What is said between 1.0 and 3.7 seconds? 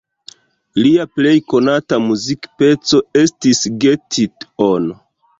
plej konata muzikpeco estis